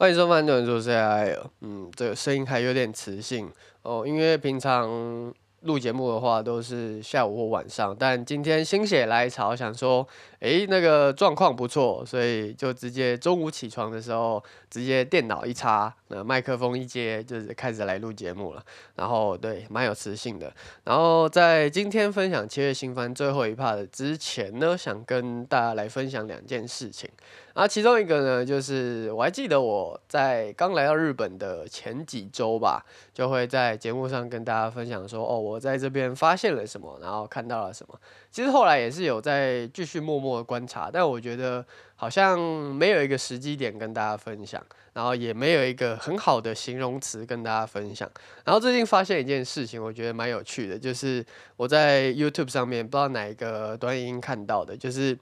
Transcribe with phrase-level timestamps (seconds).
[0.00, 1.36] 欢迎收看《多人说 CI》。
[1.60, 3.52] 嗯，这个声音还有点磁性
[3.82, 5.30] 哦，因为平常
[5.64, 10.08] 录节目的话都是下午或晚上，但今天心血来潮，想说，
[10.38, 18.64] 诶，那个状况不错，所以就直接中午起床的时候，直接电脑一插，那麦克风一接，就是开始来录节目了。
[18.94, 20.50] 然后对，蛮有磁性的。
[20.84, 27.06] 然后在今天分享七月新番最后一 part 之前呢，想跟大家来分享两件事情。
[27.52, 38.00] 啊，其中一个呢，就是我还记得我在刚来到日本的前几周吧，就会在节目上跟大家分享说，哦，我在这边发现了什么，然后看到了什么。
[38.30, 41.64] 其实后来也是有在继续默默的观察，但我觉得
[41.96, 48.08] 好像没有一个时机点跟大家分享，然后也没有一个很好的形容词跟大家分享。
[48.44, 51.24] 然后最近发现一件事情，我觉得蛮有趣的，就是
[51.56, 55.18] 我在 YouTube 上面不知道哪一个短影音看到的，就是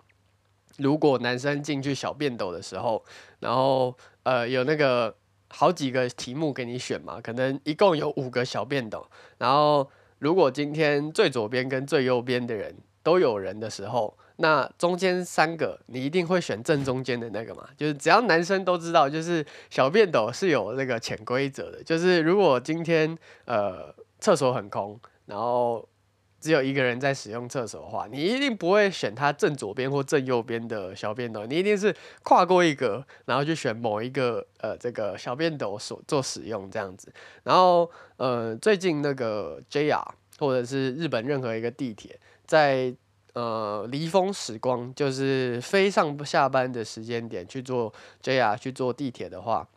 [0.78, 3.04] 如果男生进去小便斗的时候，
[3.38, 5.14] 然后呃有那个
[5.50, 9.06] 好几个题目给你选嘛，可能一共有五个小便斗，
[9.38, 9.88] 然后
[10.18, 12.74] 如果今天最左边跟最右边的人。
[13.00, 17.66] 都有人的时候，那中间三个你一定会选正中间的那个嘛？
[17.74, 23.16] 就是只要男生都知道，就是小便斗是有那个潜规则的，就是如果今天
[23.46, 25.88] 呃厕所很空，然后
[26.40, 37.12] 只有一个人在使用厕所的话，你一定不会选他正左边或正右边的小便斗，你一定是跨过一格，然后去选某一个呃这个小便斗所做使用这样子。
[37.42, 40.06] 然后呃最近那个 JR
[40.38, 42.18] 或者是日本任何一个地铁。
[42.46, 42.94] 在
[43.34, 49.68] 呃离峰时光，就是非上下班的时间点去坐 JR 去坐地铁的话，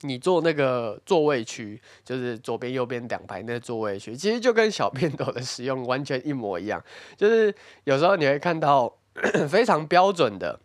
[0.00, 6.82] 你坐那个座位区，就是左边右边两排那个座位区，其实就跟小便斗的使用完全一模一样，
[7.16, 8.96] 就是有时候你会看到
[9.48, 10.60] 非常标准的。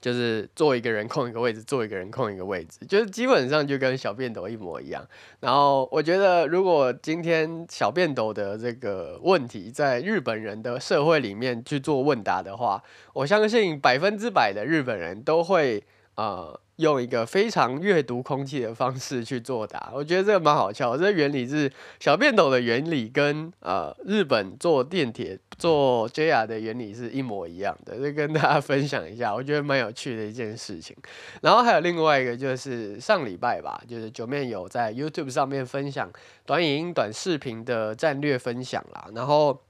[0.00, 5.04] 就是坐一个人空一个位置，坐一个人空一个位置，就是基本上就跟小便斗一模一样。
[5.40, 12.80] 然后我觉得，如果今天小便斗的这个问题在日本人的社会里面去做问答的话，
[13.12, 15.82] 我相信百分之百的日本人都会
[16.14, 16.60] 呃。
[16.78, 20.96] 用一个非常阅读空气的方式去作答，我觉得这个蛮好笑。
[20.96, 30.96] 这个原理是小便斗的原理跟呃日本坐电铁坐 JR 的原理是一模一样的，就跟大家分享一下，我觉得蛮有趣的一件事情。
[31.42, 36.08] 然后还有另外一个就是上礼拜吧，就是九面有在 YouTube 上面分享
[36.46, 39.60] 短影音、短视频的战略分享啦，然后。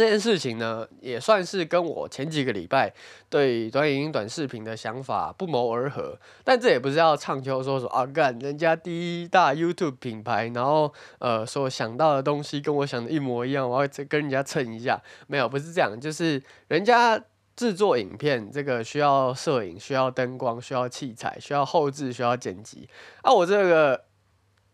[0.00, 2.90] 这件事情呢，也算是跟我前几个礼拜
[3.28, 6.18] 对短影音、短视频的想法不谋而合。
[6.42, 14.98] 但这也不是要唱秋说说啊，干人家第一大 YouTube 品牌，然后呃，所想到的东西跟我想的一模一样，我要跟人家蹭一下。
[15.26, 17.22] 没有，不是这样，就是人家
[17.54, 22.88] 制作影片，这个需要摄影、需要灯光、需要器材、需要后置、需要剪辑。
[23.20, 24.04] 啊，我这个。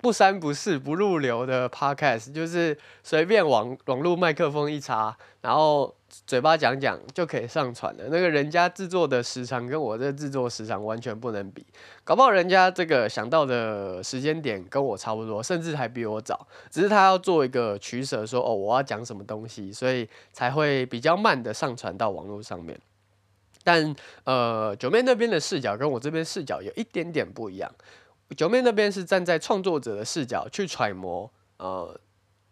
[0.06, 8.04] 不三不四不入流的 podcast，就是随便网网络麦克风一插，然后嘴巴讲讲就可以上传了。
[8.04, 11.66] 那个人家制作的时长跟我这制作时长完全不能比，
[12.04, 16.46] 搞不好人家这个想到的时间点跟我差不多，甚至还比我早。
[16.70, 22.78] 只是他要做一个取舍，说哦，我要讲什么东西，所以才会比较慢的上传到网络上面。
[23.64, 23.92] 但
[24.22, 27.68] 呃，九妹那边的视角跟我这边视角有一点点不一样。
[28.34, 32.00] 九妹那边是站在创作者的视角去揣摩，呃，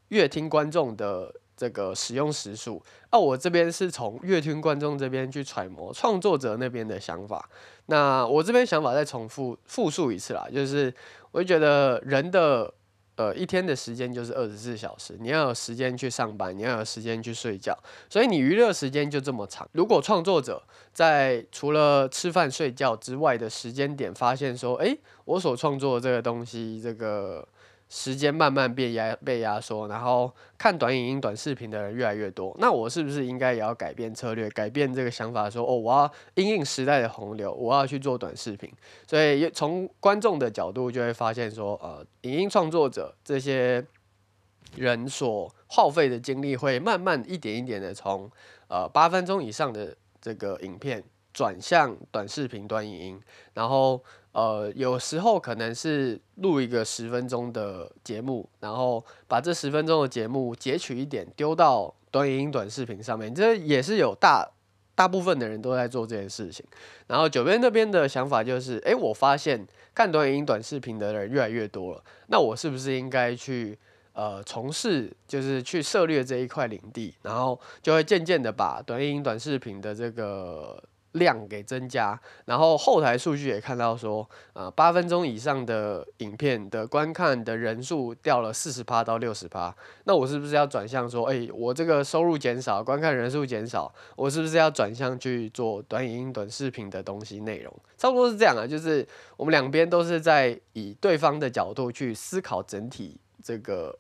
[0.09, 7.49] 乐听观众的这个使用时数，那、我这边是从乐听观众这边去揣摩创作者那边的想法。
[7.87, 10.95] 那我这边想法再重复复述一次啦，就是
[11.33, 12.73] 我就觉得人的。
[13.17, 19.69] 呃，一天的时间就是二十四小时，你要有时间去上班，你要有时间去睡觉，所以你娱乐时间就这么长。
[19.73, 27.47] 如果创作者在除了吃饭睡觉之外的时间点，发现说，诶，我所创作的这个东西，这个。
[27.97, 30.29] 时间慢慢变压被压缩，然后
[30.59, 38.69] 看短影音、短视频的人越来越多，那我是不是应该也要改变策略，改变这个想法说，哦，我要因应时代的洪流，我要去做短视频。
[39.07, 43.87] 所以从观众的角度就会发现说，呃，影音创作者这些
[44.75, 48.29] 人所耗费的精力会慢慢一点一点的从
[48.67, 53.21] 呃八分钟以上的这个影片转向短视频、短影音，
[53.53, 54.03] 然后。
[54.35, 64.45] 呃，有时候可能是录一个十分钟的节目，然后把这十分钟的节目截取一点丢到短影音、短视频上面，这也是有大
[64.97, 66.67] 大部分的人都在做这件事情。
[67.07, 69.65] 然后九边那边的想法就是，诶，我发现
[69.95, 73.79] 看短影音、短视频的人越来越多了，那我是不是应该去
[74.15, 80.83] 呃从事，就是去涉猎这一块领地，然后就会渐渐的把短影音、短视频的这个。
[81.15, 89.75] 量给增加，然后后台数据也看到说，呃，八分钟以上的影片的观看的人数掉了四十趴到六十趴，
[90.05, 97.73] 那我是不是要转向说，哎，我这个收入减少，观看人数减少，我是不是要转向去做短影音、短视频的东西内容？
[97.97, 99.07] 差不多是这样啊，就是
[99.37, 103.99] 我们两边都是在以对方的角度去思考整体这个。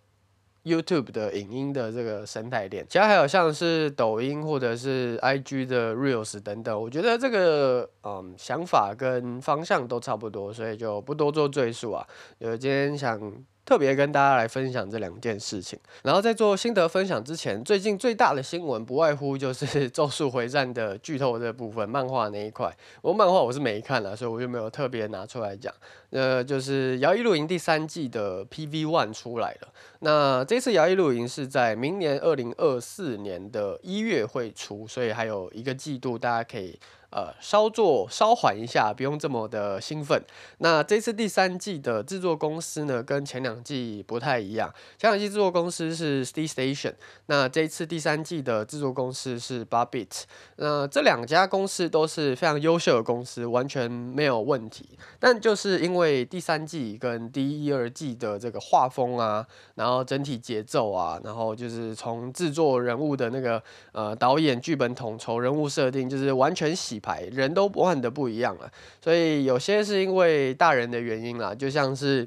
[0.64, 12.06] YouTube 的影音的这个生态链，其他还有像是抖音或者是 IG 的 Reels 等等，我觉得这个嗯想法跟方向都差不多，所以就不多做赘述啊。
[12.38, 13.44] 有今天想。
[13.64, 22.70] 特别跟大家来分享这两件事情，然后在做心得分享之前，最近最大的新闻不外乎就是 《咒术回战》的剧透这部分，漫画那一块。
[23.00, 25.72] 我漫画我是没看了，所以我就没有特别拿出来讲。
[26.11, 29.69] 呃，就是《摇曳露营》第三季的 PV One 出来了。
[30.00, 36.78] 那这次《摇曳露营》是在明年二零二四年的一月会出，所以还有一个季度，大家可以。
[37.14, 40.20] 呃，稍作稍缓一下，不用这么的兴奋。
[40.58, 44.69] 那这次第三季的制作公司呢，跟前两季不太一样。
[44.99, 46.94] 前两季制作公司是 Stee Station，
[47.26, 50.25] 那这次第三季的制作公司是 8-bit。
[50.56, 54.99] 那这两家公司都是非常优秀的公司，完全没有问题。
[55.20, 59.46] 但就是因为第三季跟第一、二季的这个画风啊，
[59.76, 63.62] 然后整体节奏啊，然后就是从制作人物的那个
[63.93, 67.00] 呃导演、剧本统筹、人物设定，就是完全洗。
[67.05, 68.73] 牌人都换的不一样了，
[69.03, 72.27] 所以有些是因为大人的原因啦，就像是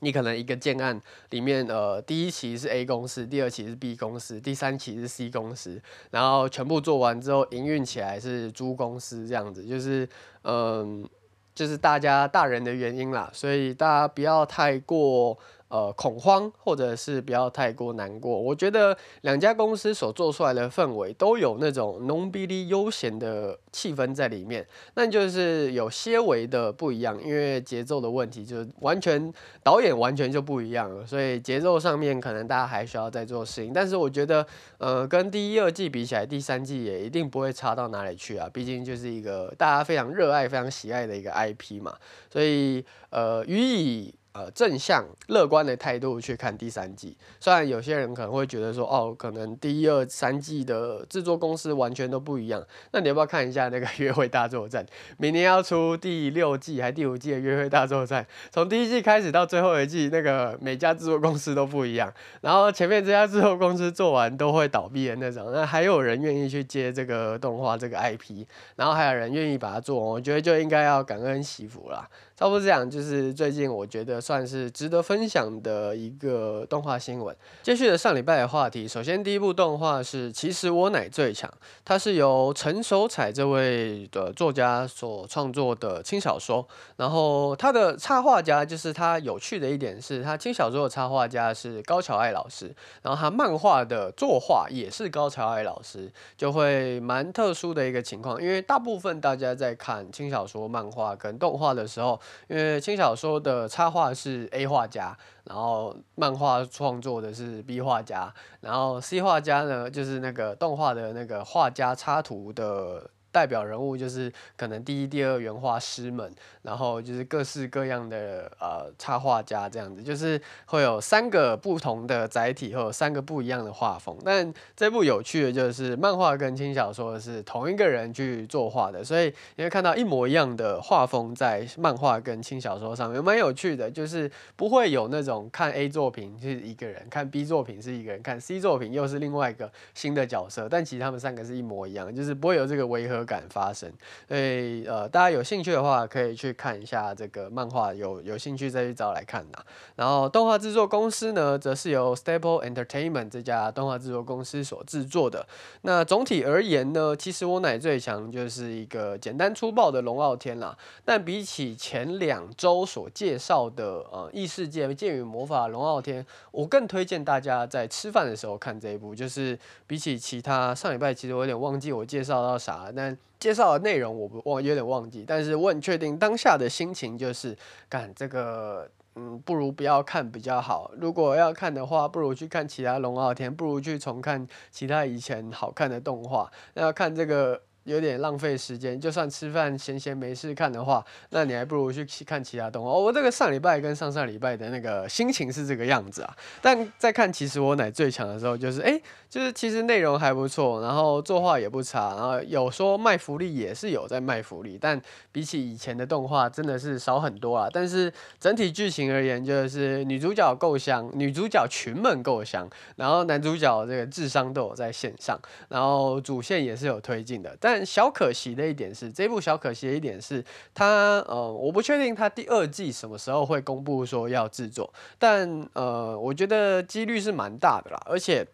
[0.00, 1.00] 你可能一个建案
[1.30, 5.80] 里面，呃，第一期是 A 公司，第二期是 B 公司，第三期是 C 公司，
[6.10, 10.08] 然后全部做完之后营运起来是租公司这样子，就是
[10.42, 11.08] 嗯，
[11.54, 15.38] 就是大家大人的原因啦，所以大家不要太过。
[15.74, 18.40] 呃，恐慌或者是不要太过难过。
[18.40, 29.32] 我觉得两家公司所做出来的氛围都有那种浓逼哩悠闲的气氛在里面，那就是有些微的不一样，因为节奏的问题，就是完全
[29.64, 33.72] 导演完全就不一样了，所以节奏上面可能大家还需要再做适应。
[33.72, 34.46] 但是我觉得，
[34.78, 41.96] 呃，跟第一、二季比起来，第三季也一定不会差到哪里去啊，毕竟就是一个大家非常热爱、非常喜爱的一个 IP 嘛，
[42.32, 44.14] 所以呃，予以。
[44.34, 52.60] 呃，正向乐观的态度去看第三季，虽然有些人可能会觉得说，哦，可能第一、二、三季的制作公司完全都不一样。
[52.90, 54.84] 那你要不要看一下那个《约会大作战》？
[55.18, 62.12] 明年要出第六季还第五季的《约会大作战》，从第一季开始到最后一季，那个每家制作公司都不一样。
[62.40, 68.44] 然后前面这家制作公司做完都会倒闭的那种，那还有人愿意去接这个动画这个 IP，
[68.74, 72.08] 然后还有人愿意把它做，我觉得就应该要感恩惜福啦。
[72.36, 77.34] 差不多这样，就是最近我觉得算是值得分享的一个动画新闻。
[77.62, 81.48] 接续的上礼拜的话题，首先第一部动画是《其实我乃最强》，
[81.84, 86.66] 它是由陈守彩这位的作家所创作的轻小说。
[86.96, 98.42] 然后他的插画家就是他有趣的一点是，他轻小说的插画家是高桥爱老师，然后他漫画的作画也是高桥爱老师，就会蛮特殊的一个情况。
[98.42, 113.10] 因为大部分大家在看轻小说、漫画跟动画的时候，因为轻小说的插画是 A 画家，然后漫画创作的是 B 画家，然后 C 画家呢，就是那个动画的那个画家插图的。
[113.34, 116.32] 代表人物就是可能第一、第二原画师们，
[116.62, 124.16] 然后就是各式各样的呃插画家这样子，就是会有三个不同的载体，会有三个不一样的画风。
[124.24, 133.90] 但这部有趣的就是漫画跟轻小说是同一个人去作画的，所以你会看到一模一样的画风在漫画跟轻小说上面，蛮有趣的。
[133.90, 143.90] 就是不会有那种看 A 作品是一个人，看 B 作品是一个人，看 C 作品又是另外一个新的角色，但其实他们三个是一模一样，就是不会有这个违和感发生，
[144.28, 149.58] 所以呃，大家有兴趣的话，可以去看一下这个漫画，有有兴趣再去找来看呐。
[149.96, 155.46] 然后动画制作公司呢，则是由 Staple Entertainment 这家动画制作公司所制作的。
[155.82, 160.76] 那总体而言呢，其实我乃最强就是一个简单粗暴的龙傲天啦。
[161.04, 169.14] 但比起前两周所介绍的呃异世界剑与魔法龙傲天，我更推荐大家在吃饭的时候看这一部。
[169.14, 177.56] 就是比起其他上礼拜，其实我有点忘记我介绍到啥，但介绍的内容我不忘有点忘记，但是我很确定当下的心情就是，
[177.88, 180.90] 干这个，嗯，不如不要看比较好。
[180.96, 186.50] 如果要看的话，不如去看其他龙傲天，不如去重看其他以前好看的动画。
[186.72, 192.90] 那要看这个有点浪费时间，就算吃饭闲闲没事看的话，那你还不如去看其他动画。
[192.90, 196.36] 我这个上礼拜跟上上礼拜的那个心情是这个样子啊。
[196.62, 198.98] 但在看其实我乃最强的时候，就是哎，
[199.28, 204.98] 就是其实内容还不错，然后作画也不差，然后有说卖福利也是有在卖福利，但
[205.30, 207.68] 比起以前的动画真的是少很多啊。
[207.70, 208.10] 但是
[208.40, 215.38] 整体剧情而言，就是女主角够香，女主角群们够香，然后男主角这个智商都有在线上，
[215.68, 217.73] 然后主线也是有推进的，但。
[217.74, 228.00] 但小可惜的一点是，这部小可惜的一点是，它呃，我不确定它第二季什么时候会公布说要制作，但呃，我觉得几率是蛮大的啦。
[228.06, 228.46] 而且，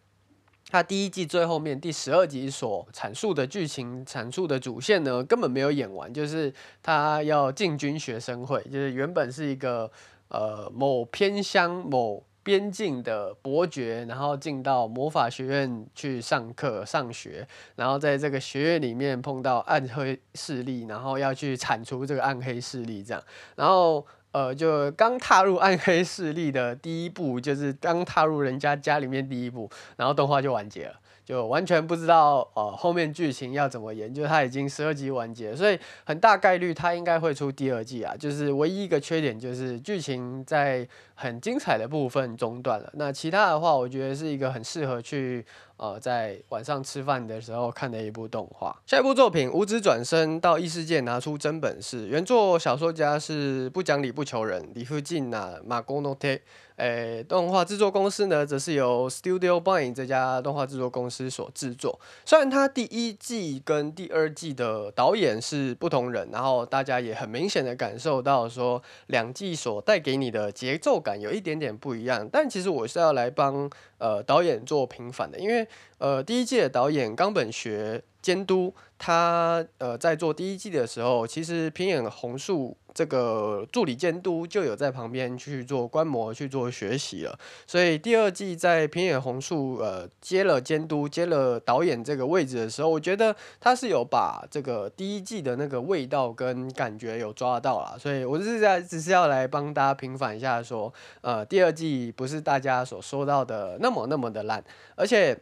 [0.71, 6.50] 它第一季最后面第十二集所阐述的剧情、阐述的主线呢，根本没有演完，就是
[6.83, 9.91] 他要进军学生会，就是原本是一个
[10.29, 12.25] 呃某偏乡某。
[12.42, 23.23] 边境的伯爵，然后进到魔法学院去上课上学，然后在这个学院里面碰到暗黑势力，然后要去铲除这个暗黑势力，这样，
[23.56, 30.94] 然后呃，就刚踏入暗黑势力的第一步，就是刚踏入人家家里面第一步，然后动画就完结了。
[31.23, 38.16] 就完全不知道呃后面剧情要怎么演，就它已经十二集完结，所以很大概率它应该会出第二季啊。
[38.18, 40.85] 就是唯一一个缺点就是剧情在
[41.21, 42.91] 很精彩的部分中断了。
[42.95, 45.45] 那其他的话，我觉得是一个很适合去
[45.77, 48.75] 呃在晚上吃饭的时候看的一部动画。
[48.87, 56.29] 下一部作品《无职转生到异世界拿出真本事》，原作小说家是不讲理不求人理不尽啊马宫诺特。
[56.77, 62.00] 诶、动画制作公司呢，则是由 Studio Bind 这家动画制作公司所制作。
[62.25, 72.29] 虽然它第一季跟第二季的导演是不同人，然后大家也很明显的感受到说，两季所带给你的节奏感有一点点不一样。
[72.31, 75.67] 但其实我是要来帮呃导演做平反的，因为
[75.99, 82.76] 呃第一届导演冈本学监督，他呃在做第一季的时候，其实平野红树。
[82.92, 104.62] 这个助理监督就有在旁边去做观摩、去做学习了，所以第二季在平野弘树呃接了监督、接了导演这个位置的时候，我觉得他是有把这个第一季的那个味道跟感觉有抓到了，所以我是在只是要来帮大家平反一下说，说呃第二季不是大家所说到的那么那么的烂，
[104.97, 105.38] 而且。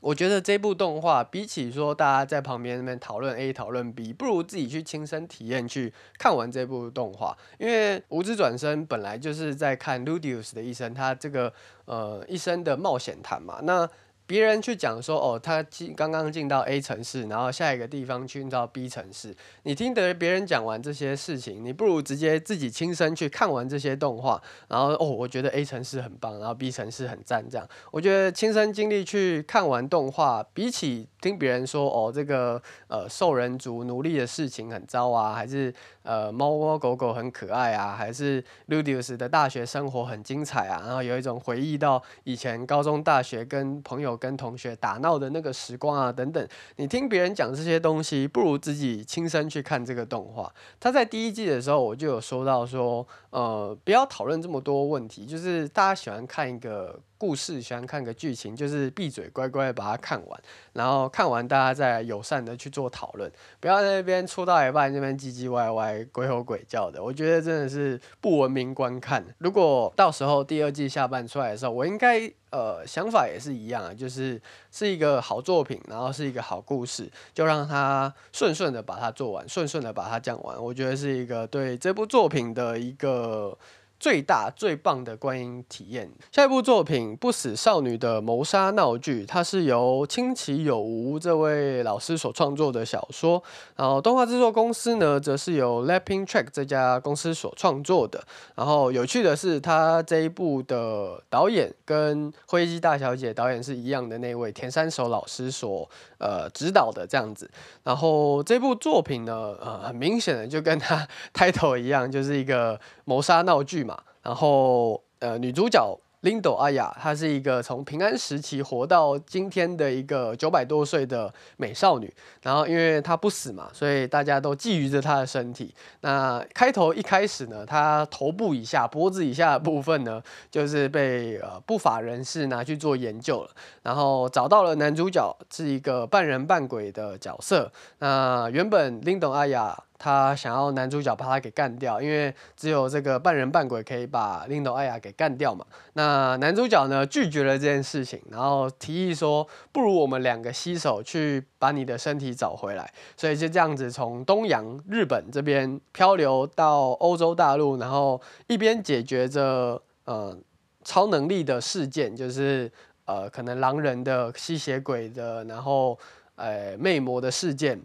[0.00, 7.36] 我觉得这部动画比起说大家在旁边那边讨论 A 讨论 B，不如自己去亲身体验去看完这部动画。
[7.58, 11.52] 因为《无知转身》本来就是在看 Ludius 的一生，他这个
[11.86, 13.60] 呃一生的冒险谈嘛。
[13.62, 13.88] 那
[14.26, 19.32] 别人去讲说，哦，他进刚刚进到 A 城市，然后下一个地方去到 B 城市。
[19.62, 27.64] 你听得别人讲完这些事情，你不如直接自己亲身去看完这些动画，然后哦，我觉得 A 城市很棒，然后 B 城市很赞，这样。
[27.92, 44.15] 我觉得亲身经历去看完动画，比起听别人说，哦，这个呃兽人族奴隶的事情很糟啊，还是呃猫猫狗狗很可爱啊，还是 Rudeus 的大学生活很精彩啊，然后有一种回忆到以前高中、大学跟朋友。
[44.16, 50.52] 跟同学打闹的那个时光啊，等等，你听别人讲这些东西，不如自己亲身去看这个动画。
[50.80, 56.98] 他在第一季的时候，我就有说到说，呃，不要讨论这么多问题，就是大家喜欢看一个。
[57.18, 60.40] 故事喜欢看个剧情，就是闭嘴乖乖把它看完，
[60.74, 63.30] 然后看完大家再友善的去做讨论，
[63.60, 69.24] 不要在那边出到一半那边唧唧歪歪、鬼吼鬼叫的，我觉得真的是不文明观看。
[69.38, 83.56] 如果到时候第二季下半出来的时候，我应该呃想法也是一样，就是是一个好作品，然后是一个好故事，就让它顺顺的把它做完，顺顺的把它讲完，我觉得是一个对这部作品的一个。
[83.98, 86.10] 最大最棒的观影体验。
[86.30, 93.42] 下一部作品《不死少女的谋杀闹剧》，它是由清崎有吾这位老师所创作的小说。
[93.74, 98.22] 然后动画制作公司呢，则是由 Lapping Track 这家公司所创作的。
[98.54, 105.88] 然后有趣的是，他这一部的导演跟《辉夜大小姐》导演是一样的那位田山守老师所
[106.18, 107.50] 呃指导的这样子。
[107.82, 113.86] 然后这部作品呢，呃，很明显的就跟他 title 一样，就是一个谋杀闹剧。
[113.86, 113.95] 嘛，
[114.26, 115.96] 然后呃，女主角。
[116.22, 122.12] Lindo 阿雅，她是一个从平安时期活到今天的一个九百多岁的美少女。
[122.42, 125.72] 然后，因为她不死嘛，所以大家都觊觎着她的身体。
[126.00, 133.50] 那开头一开始呢，她头部以下、脖子以下的部分呢，就是被呃不法人士拿去做研究了。
[133.82, 137.70] 然后找到了男主角是一个半人半鬼的角色。
[137.98, 145.64] 那原本 Lindo 阿雅他想要男主角把他给干掉，因为只有这个半人半鬼可以把林斗艾雅给干掉嘛。
[145.94, 152.92] 那男主角呢，拒绝了这件事情，然后提议说，不如我们两个携手去把你的身体找回来。
[153.16, 160.36] 所以就这样子从东洋日本这边漂流到欧洲大陆，然后一边解决着呃
[160.84, 162.70] 超能力的事件，就是
[163.06, 165.98] 呃可能狼人的吸血鬼的，然后
[166.34, 167.80] 呃魅魔的事件。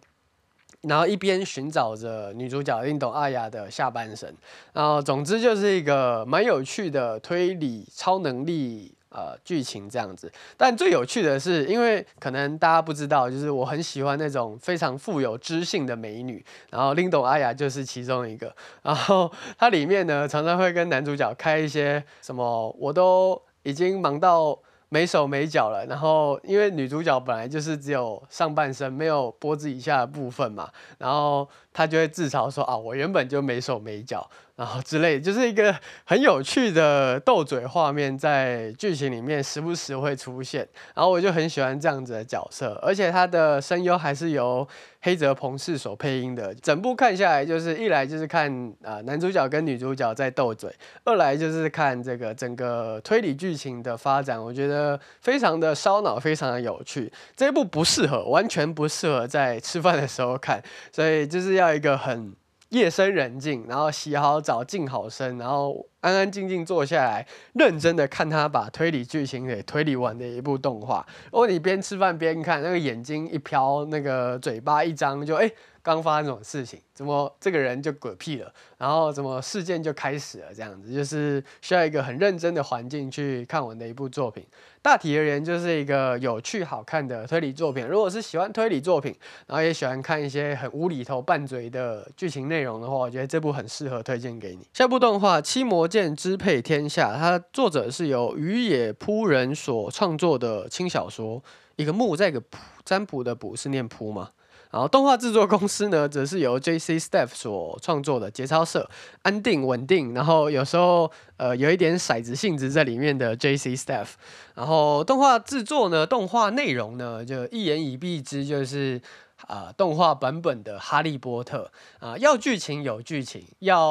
[0.82, 4.34] 然后一边寻找着女主角林斗阿雅的下半身，
[4.74, 10.32] 然后总之就是一个蛮有趣的推理超能力呃剧情这样子。
[10.58, 18.52] 但最有趣的是，因为可能大家不知道，就是我很喜欢那种非常富有知性的美女，然后林斗阿雅就是其中一个。
[18.82, 24.58] 然后它里面呢，常常会跟男主角开一些什么，我都已经忙到。
[24.94, 34.30] 没手没脚了，然后因为女主角本来就是只有上半身，没有脖子以下的部分嘛，然后他就会自嘲说啊，我原本就没手没脚。
[34.58, 40.68] 然后之类，就是一个很有趣的斗嘴画面，在剧情里面时不时会出现。
[40.94, 44.68] 然后我就很喜欢这样子的角色，而且他的声优还是由
[45.02, 46.54] 黑泽朋士所配音的。
[46.56, 48.52] 整部看下来，就是一来就是看
[48.84, 50.72] 啊、男主角跟女主角在斗嘴，
[51.06, 57.12] 二来就是看这个整个推理剧情的发展，我觉得非常的烧脑，非常的有趣。
[57.36, 60.62] 这一部不适合，完全不适合在吃饭的时候看，
[60.92, 62.34] 所以就是要要一个很。
[62.72, 71.06] 夜深人静，然后洗好澡，静好身，然后安安静静坐下来，认真的看他把推理剧情给推理完的一部动画。
[71.26, 75.52] 如果你边吃饭边看，那个眼睛一飘，那个嘴巴一张，就哎，
[75.84, 76.80] 刚发生什么事情？
[76.94, 78.50] 怎么这个人就嗝屁了？
[78.78, 80.54] 然后怎么事件就开始了？
[80.54, 84.48] 这样子就是需要一个很认真的环境去看完的一部作品。
[84.84, 87.86] 大体而言，就是一个有趣好看的推理作品。
[87.86, 94.68] 如果是喜欢推理作品，然后也喜欢看一些很无厘头拌嘴的剧情内容的话，我觉得这部很适合推荐给你。
[94.74, 101.44] 下部动画《七魔剑支配天下》，它作者是由宇野扑人所创作的轻小说，
[101.76, 104.32] 一个木在一个卜占卜的卜是念扑吗？
[104.72, 106.98] 然后动画制作公司呢，则是由 J.C.
[106.98, 108.90] Staff 所创作的节操社，
[109.22, 113.76] 安定稳定，然后有时候呃有一点骰子性质在里面的 J.C.
[113.76, 114.12] Staff。
[114.56, 119.02] 然后动画制作呢，动画内容呢，就一言以蔽之，就是
[119.48, 121.70] 啊、呃、动画版本的《哈利波特》
[122.06, 123.90] 啊、要剧情有剧情，要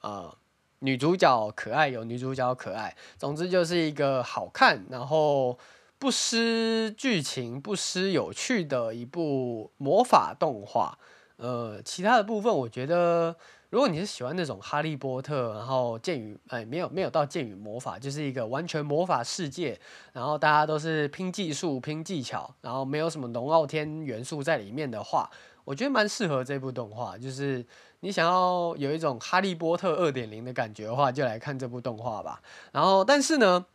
[0.00, 0.36] 呃
[0.80, 5.56] 女主角可爱有女主角可爱，总之就是一个好看，然后。
[5.98, 10.98] 不失剧情、不失有趣的一部魔法动画。
[11.36, 13.36] 呃，其他的部分我觉得，
[13.68, 19.78] 如果你是喜欢那种哈利波特，然后剑与哎没有没有到剑与魔法，就是一个完全魔法世界，
[20.14, 25.30] 然后大家都是拼技术、拼技巧，然后没有什么龙傲天元素在里面的话，
[25.64, 27.18] 我觉得蛮适合这部动画。
[27.18, 27.66] 就是
[28.00, 32.40] 你想要有一种哈利波特二点零的感觉的话，就来看这部动画吧。
[32.72, 33.66] 然后，但是呢。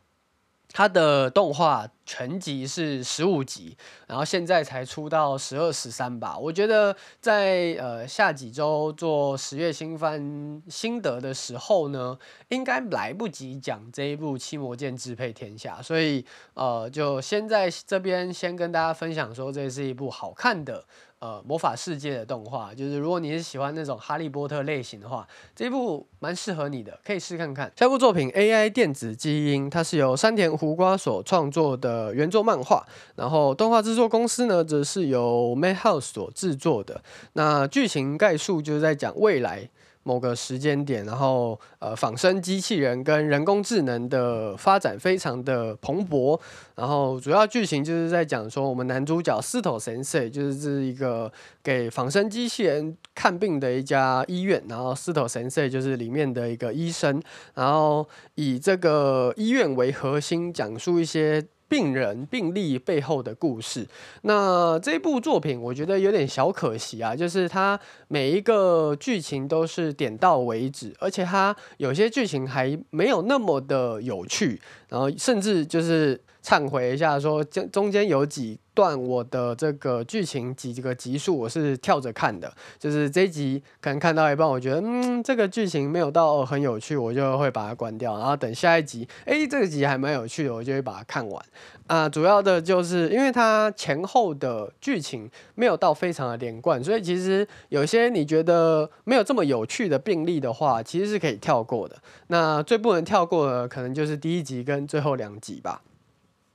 [0.73, 3.75] 它的动画全集是十五集，
[4.07, 6.38] 然后现在才出到十二、十三吧。
[6.38, 12.17] 我觉得在呃下几周做十月新番心得的时候呢，
[12.49, 20.86] 应该来不及讲这一部《七魔剑支配天下》，所以呃就先在这边先跟大家分享说，这是一部好看的。
[21.21, 27.71] 呃，魔法世界的动画，就是如果你是喜欢那种哈利波特类型的话，这一部蛮适合你的，可以试看看。
[27.75, 32.84] 下部作品《AI 电子基因》，它是由山田胡瓜所创作的原作漫画，
[33.15, 37.03] 然后动画制作公司呢，则是由 Madhouse 所制作的。
[37.34, 39.69] 那剧情概述就是在讲未来。
[40.03, 46.39] 某个时间点，然后呃，仿生机器人跟人工智能的发展非常的蓬勃，
[46.75, 51.31] 然后主要剧情就是在讲说，我们男主角司徒先生就是这是一个
[51.63, 57.21] 给仿生机器人看病的一家医院，然后司徒先生就是里面的一个医生，
[57.53, 61.45] 然后以这个医院为核心，讲述一些。
[61.71, 63.88] 病人病例背后的故事，
[64.23, 67.79] 那这部作品我觉得有点小可惜啊，就是它
[68.10, 76.19] 每一个剧情都是点到为止，而且它有些剧情还没有那么的有趣，然后甚至就是。
[76.43, 91.45] 忏悔一下说，说中中间有几段我的这个剧情几个集数我是跳着看的，就是这一集可能看到一半，我觉得嗯这个剧情没有到很有趣，我就会把它关掉，然后等下一集，诶，这个集还蛮有趣的，我就会把它看完。
[91.88, 101.97] 啊，主要的就是因为它前后的剧情没有到非常的连贯，所以其实有些你觉得没有这么有趣的病例的话，其实是可以跳过的。
[102.27, 105.82] 那最不能跳过的可能就是第一集跟最后两集吧。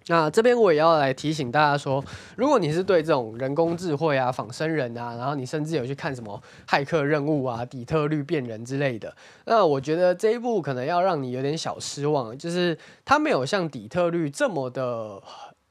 [0.08, 2.04] 那这边我也要来提醒大家说，
[2.36, 9.14] 如果你是对这种人工智慧啊、仿生人啊，然后你甚至有去看什么骇客任务啊、底特律变人之类的，
[9.46, 15.22] 那我觉得这一部可能要让你有点小失望，就是它没有像底特律这么的。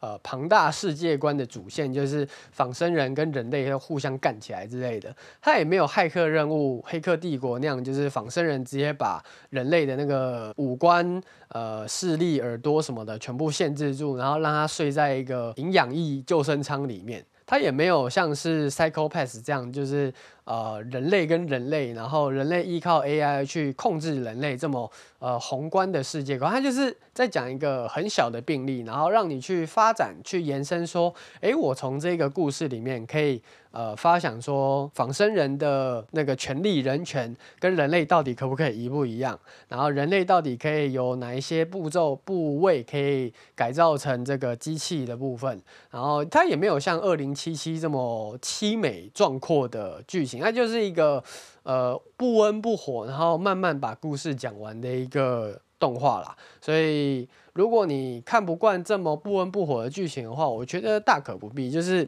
[0.06, 17.26] 呃，庞大世界观的主线就是仿生人跟人类要互相干起来之类的，它也没有骇客任务、黑客帝国那样，就是仿生人直接把人类的那个五官、呃视力、耳朵什么的全部限制住，然后让他睡在一个营养液救生舱里面。
[17.48, 20.14] 它也没有像是 Psycho-Pass 这样，就是。
[20.46, 39.40] 呃，人类跟人类，然后人类依靠 AI 去控制人类这么呃宏观的世界观，它就是在讲一个很小的病例，然后让你去发展、去延伸，说，哎，我从这个故事里面可以呃发想说，仿生人的那个权利、人权跟人类到底可不可以一不一样？
[39.68, 45.60] 然后人类到底可以有哪一些步骤、部位可以改造成这个机器的部分？
[45.90, 50.35] 然后它也没有像二零七七这么凄美壮阔的剧情。
[50.40, 51.24] 它就是一个
[51.64, 56.36] 呃不温不火，然后慢慢把故事讲完的一个动画啦。
[56.62, 61.70] 所以如果你看不惯这么不温不火的剧情的话，我觉得大可不必。
[61.70, 62.08] 就是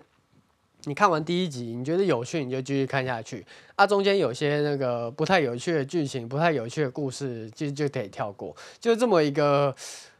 [0.84, 3.46] 你看完第一集，你觉得有趣，你就继续看下去。
[3.76, 8.56] 啊，中间有些那个不太有趣的剧情、不太有趣的故事，就就可以跳过。
[8.80, 9.76] 就这么一个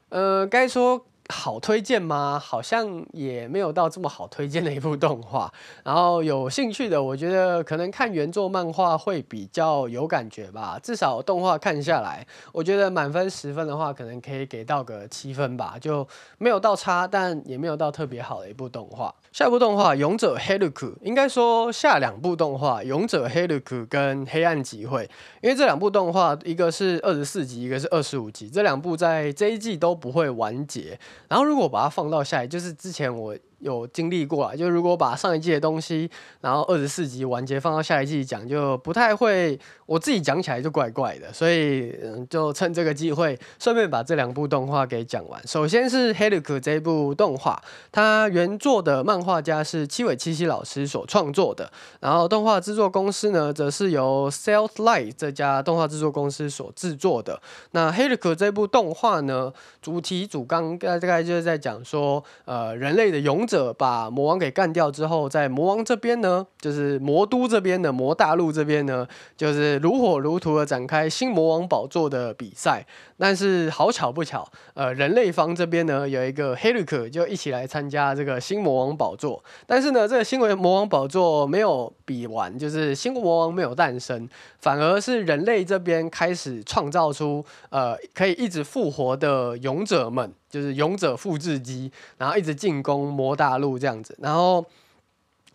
[0.10, 1.06] 呃，该说。
[1.30, 2.42] 好推荐吗？
[2.44, 5.52] 好像也没有到这么好推荐的一部动画。
[5.84, 10.80] 然后有兴趣的，我觉得可能看原作漫画会比较有感觉吧。
[10.82, 19.14] 至少动画看下来，我觉得满分十分的话，可能可以给到个七分吧，就没有到差，但也没有到特别好的一部动画。
[19.32, 20.68] 下一部动画《勇者黑陆》，
[21.02, 23.56] 应该说下两部动画《勇者黑陆》
[23.88, 25.04] 跟《黑暗集会》，
[25.42, 30.98] 因为这两部动画一个是二十四集，一个是二十五集，这两部在这一季都不会完结。
[31.28, 33.36] 然后如果把它放到下一，就是之前我。
[33.60, 36.10] 有经历过啊，就如果把上一季的东西，
[36.42, 45.48] 然后二十四集完结放到下一季讲，就不太会，我自己讲起来就怪怪的，所以嗯，就趁这个机会，顺便把这两部动画给讲完。
[45.48, 47.60] 首先是《Hellick》这部动画，
[47.92, 57.42] 它原作的漫画家是七尾七七老师所创作的，然后动画制作公司呢，则是由 Cell Light 这家动画制作公司所制作的。
[57.72, 69.08] 那《Hellick》这部动画呢，主题主纲大概就是在讲说，呃，人类的勇者把魔王给干掉之后，在魔王这边呢，就是魔都这边的魔大陆这边呢，
[69.38, 72.86] 就是如火如荼的展开新魔王宝座的比赛。
[73.18, 79.44] 但是好巧不巧，呃，人类方这边呢有一个黑绿克就一起来参加这个新魔王宝座。
[79.66, 94.16] 但是呢，这个新魔王宝座没有比完，就是新魔王没有诞生，反而是人类这边开始创造出呃可以一直复活的勇者们，就是勇者复制机，然后一直进攻魔大陆这样子。
[94.22, 94.64] 然后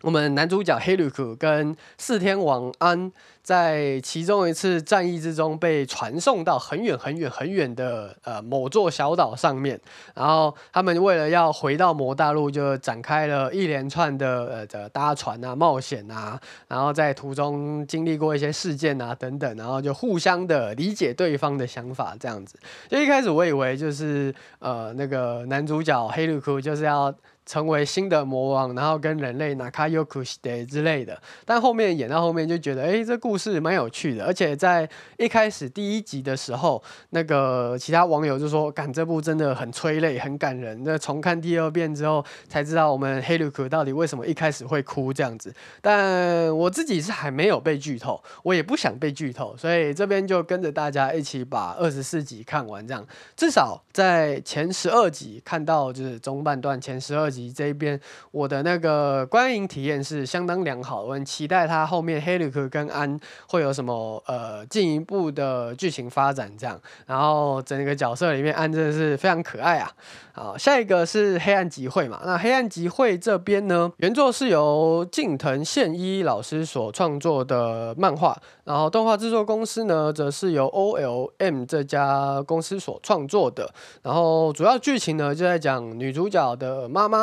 [0.03, 3.09] 我们男主角黑绿克跟四天王安。
[3.43, 9.77] 在其中一次战役之中，被传送到很远很远很远的呃某座小岛上面，
[10.15, 16.39] 然后他们为了要回到魔大陆，就展开了一连串的呃的搭船啊、冒险啊，
[16.69, 22.57] 然后在途中经历过一些事件啊等等，然后就互相的理解对方的想法，这样子。
[22.87, 27.13] 就一开始我以为就是呃那个男主角黑鲁库就是要。
[27.45, 34.23] 成为新的魔王，然后跟人类拿卡尤库西德之类的，但后面演到后面就觉得，哎，这故事蛮有趣的。
[34.23, 40.81] 而且在一开始第一集的时候，那个其他网友就说，感这部真的很催泪，很感人。
[40.85, 45.53] 那重看第二遍之后，才知道我们黑鲁克到底为什么一开始会哭这样子。
[45.81, 57.32] 但我自己是还没有被剧透，我也不想被剧透，所以这边就跟着大家一起把二十四集看完，这样至少在前十二集看到就是中半段前十二。
[57.51, 57.99] 这一边，
[58.31, 66.79] 我的那个观影体验是相当良好的，我很期待他后面黑鲁克跟安会有什么呃进一步的剧情发展这样。
[67.05, 69.91] 然后整个角色里面，安真的是非常可爱啊。
[70.35, 83.71] 好，下一个是黑暗集会嘛，那黑暗集会这边呢，原作是由近藤宪一老师所创作的漫画，然后动画制作公司呢，则是由 OLM 这家公司所创作的。
[84.01, 87.22] 然后主要剧情呢，就在讲女主角的妈妈。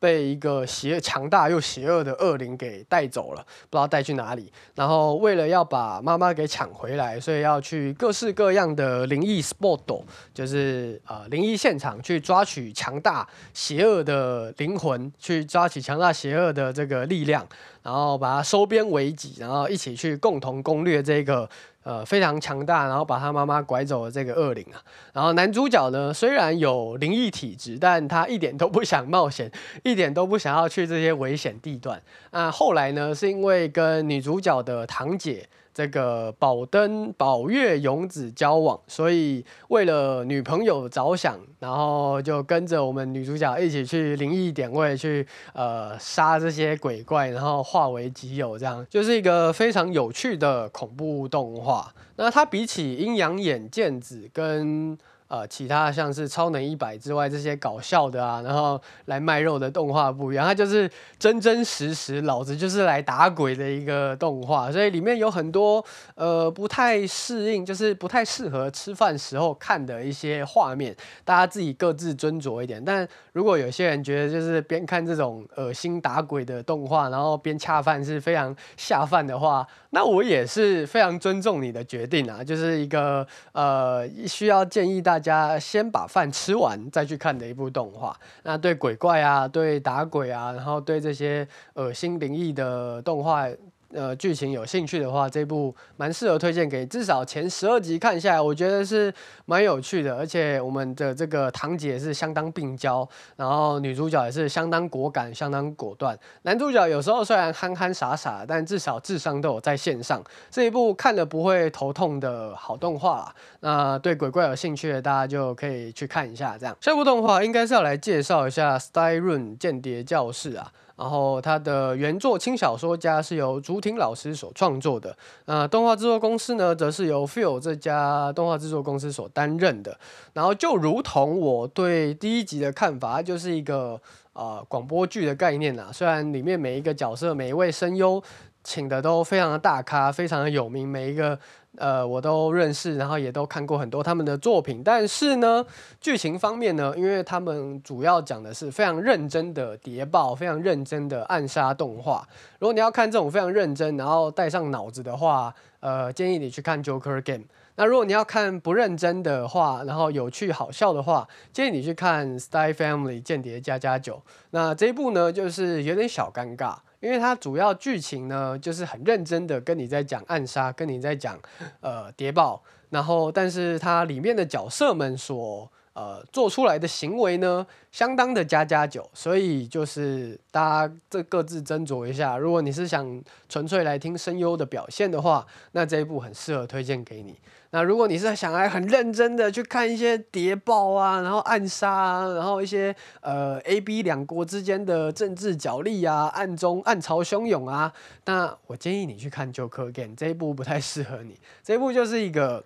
[0.00, 4.52] 被一个邪强大又邪恶的恶灵给带走了，不知道带去哪里。
[4.74, 17.46] 然后为了要把妈妈给抢回来，所以要去各式各样的灵异 spot，就是呃灵异现场去抓取强大邪恶的灵魂，去抓取强大邪恶的这个力量，
[17.82, 21.48] 然后把它收编为己，然后一起去共同攻略这个
[21.82, 24.76] 呃，非常强大，然后把他妈妈拐走的这个恶灵啊。
[25.14, 29.50] 然后男主角呢，虽然有灵异体质，但他一点都不想冒险，
[29.88, 32.00] 一点都不想要去这些危险地段。
[32.30, 35.48] 那后来呢，是因为跟女主角的堂姐。
[35.74, 51.94] 这个宝登宝月勇子交往，所以为了女朋友着想，然后就跟着我们女主角一起去灵异点位去呃杀这些鬼怪，然后化为己有，这样就是一个非常有趣的恐怖动画。
[52.16, 72.82] 那它比起阴阳眼剑子跟呃，其他像是超能一百之外，这些搞笑的啊，然后来卖肉的动画不一样，它就是真真实实，老子就是来打鬼的一个动画，所以里面有很多呃不太适应，就是不太适合吃饭时候看的一些画面，大家自己各自斟酌一点。
[72.82, 88.16] 但如果有些人觉得就是边看这种恶心打鬼的动画，然后边恰饭是非常下饭的话，那我也是非常尊重你的决定啊，就是一个呃需要建议大大家先把饭吃完再去看的一部动画。
[88.44, 93.48] 那对鬼怪啊，对打鬼啊，然后对这些恶心灵异的动画。
[93.94, 99.12] 呃，剧情有兴趣的话，这部蛮适合推荐给至少前十二集看下来，我觉得是
[99.46, 100.14] 蛮有趣的。
[100.14, 106.18] 而且我们的这个堂姐是相当病娇，然后女主角也是相当果敢、相当果断。
[106.42, 110.22] 男主角有时候虽然憨憨傻傻，但至少智商都有在线上。
[110.50, 113.34] 这一部看了不会头痛的好动画啦。
[113.60, 116.58] 那对鬼怪有兴趣的大家就可以去看一下。
[116.58, 120.70] 这样，这部动画应该是要来介绍一下《Styron 间谍教室》啊。
[120.98, 129.98] 然后它的原作轻小说家是由竹町老师所创作的，那动画制作公司呢，则是由 Feel 这家动画制作公司所担任的。
[130.32, 134.00] 然后就如同我对第一集的看法，就是一个
[134.32, 135.90] 呃广播剧的概念啊。
[135.92, 138.22] 虽然里面每一个角色、每一位声优
[138.62, 141.38] 请的都非常的大咖，非常的有名，每一个。
[141.76, 144.82] 呃，我都认识，然后也都看过很多他们的作品。
[144.82, 145.64] 但是呢，
[146.00, 152.26] 剧情方面呢，因为他们主要讲的是非常认真的谍报，非常认真的暗杀动画。
[152.58, 157.44] 如果你要看这种非常认真，然后带上脑子的话，呃，建议你去看《Joker Game》。
[157.76, 164.14] 那如果你要看不认真的话，然后有趣好笑的话，建议你去看《Style Family 间谍家家酒》。
[164.50, 166.74] 那这一部呢，就是有点小尴尬。
[167.00, 171.38] 因为它主要剧情呢，就是很认真的跟你在讲暗杀，跟你在讲
[171.80, 182.38] 呃谍报，然后但是它里面的角色们所呃做出来的行为呢，相当的家家酒，所以就是大家这各自斟酌一下。
[182.38, 187.36] 如果你是想纯粹来听声优的表现的话，那这一部很适合推荐给你。
[187.70, 197.92] 那如果你是想来很认真的去看一些谍报啊，然后暗杀啊，然后一些呃 A B 两国之间的政治角力啊，暗中暗潮汹涌啊，
[198.24, 201.38] 那我建议你去看《Joker Game》这一部不太适合你。
[201.62, 202.64] 这一部就是一个，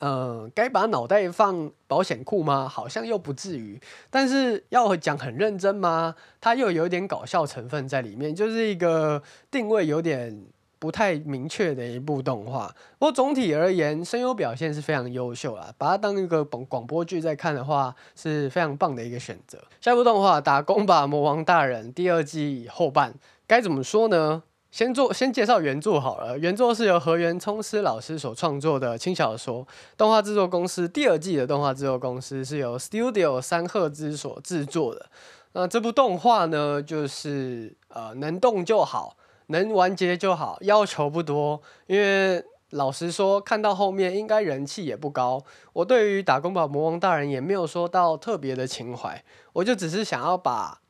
[0.00, 2.68] 呃，该把脑袋放保险库吗？
[2.68, 6.14] 好像又不至于，但是要讲很认真吗？
[6.40, 10.46] 它又有点搞笑成分在里面，就是一个定位有点。
[10.80, 12.66] 不太明确的一部动画，
[12.98, 15.70] 不过总体而言，声优表现是非常优秀啦。
[15.76, 19.62] 把它当一个广广播剧在看的话，是非常棒的一个选择。
[19.82, 23.12] 下一部动画《打工吧魔王大人》第二季后半，
[23.46, 24.42] 该怎么说呢？
[24.70, 26.38] 先做先介绍原作好了。
[26.38, 35.06] 原作是由河原聪司老师所创作的轻小说，动画制作公司第二季的动画制作公司是由 Studio 三赫兹所制作的。
[35.52, 39.16] 那这部动画呢，就是呃能动就好。
[39.48, 41.60] 能完结就好，要求不多。
[41.88, 45.42] 因为老实说，看到后面应该人气也不高。
[45.72, 50.80] 我对于《打工吧魔王大人》也没有说到特别的情怀，我就只是想要把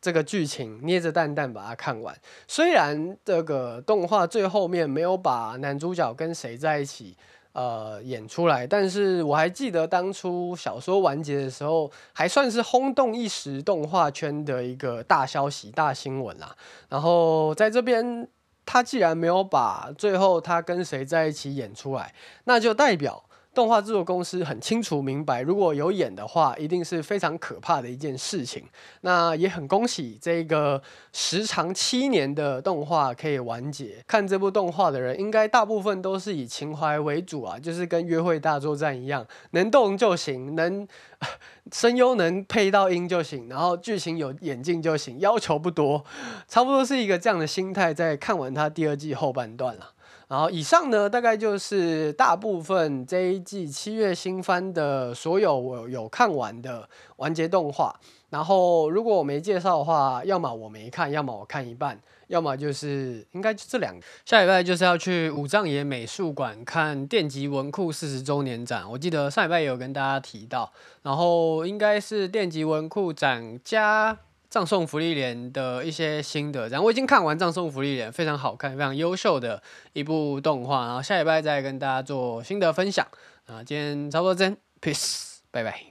[0.00, 2.16] 这个剧情捏着蛋蛋把它看完。
[2.46, 7.16] 虽然这个动画最后面没有把男主角跟谁在一起。
[7.52, 16.54] 呃，演出来，但是我还记得当初小说完结的时候，还算是轰动一时动画圈的一个大消息、大新闻啦。
[16.88, 18.28] 然后在这边，
[18.64, 23.24] 他既然没有把最后他跟谁在一起演出来，那就代表。
[23.60, 28.64] 动画制作公司很清楚明白，如果有演的话，一定是非常可怕的一件事情。
[29.02, 30.80] 那也很恭喜这个
[31.12, 34.02] 时长七年的动画可以完结。
[34.06, 40.88] 看这部动画的人，应该大部分都是以情怀为主啊，就是跟约会大作战一样，能动就行，能
[41.70, 46.02] 声优能配到音就行，然后剧情有演进就行，要求不多，
[46.48, 47.92] 差不多是一个这样的心态。
[47.92, 49.92] 在看完它第二季后半段了。
[50.30, 57.92] 然后以上呢，大概就是大部分这一季七月新番的所有我有看完的完结动画。
[58.28, 63.92] 然后如果我没介绍的话，要么我没看，要么我看一半，要么就是应该就这两。
[64.24, 70.70] 下礼拜就是要去武藏野美术馆看电击文库四十周年展，我记得上礼拜也有跟大家提到。
[71.02, 74.16] 然后应该是电击文库展加。
[74.50, 80.86] 葬送福利莲的一些心得，然后我已经看完《葬送福利莲》，非常好看，非常优秀的一部动画。
[80.86, 83.06] 然后下礼拜再跟大家做心得分享。
[83.46, 85.89] 啊，今天差不多这样，peace，拜拜。